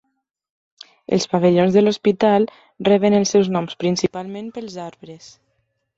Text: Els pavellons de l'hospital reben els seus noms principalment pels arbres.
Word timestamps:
Els 1.17 1.27
pavellons 1.33 1.75
de 1.77 1.83
l'hospital 1.83 2.49
reben 2.89 3.19
els 3.21 3.35
seus 3.35 3.53
noms 3.57 3.77
principalment 3.85 4.53
pels 4.57 4.79
arbres. 4.91 5.29